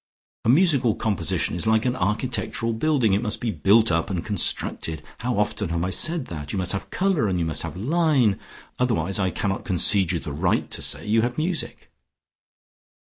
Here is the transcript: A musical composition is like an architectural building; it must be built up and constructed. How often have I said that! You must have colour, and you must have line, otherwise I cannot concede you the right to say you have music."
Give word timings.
A 0.45 0.49
musical 0.49 0.95
composition 0.95 1.53
is 1.55 1.67
like 1.67 1.85
an 1.85 1.95
architectural 1.95 2.73
building; 2.73 3.13
it 3.13 3.21
must 3.21 3.39
be 3.39 3.51
built 3.51 3.91
up 3.91 4.09
and 4.09 4.25
constructed. 4.25 5.03
How 5.19 5.37
often 5.37 5.69
have 5.69 5.85
I 5.85 5.91
said 5.91 6.25
that! 6.25 6.51
You 6.51 6.57
must 6.57 6.71
have 6.71 6.89
colour, 6.89 7.27
and 7.27 7.37
you 7.37 7.45
must 7.45 7.61
have 7.61 7.77
line, 7.77 8.39
otherwise 8.79 9.19
I 9.19 9.29
cannot 9.29 9.63
concede 9.63 10.11
you 10.11 10.17
the 10.17 10.33
right 10.33 10.71
to 10.71 10.81
say 10.81 11.05
you 11.05 11.21
have 11.21 11.37
music." 11.37 11.91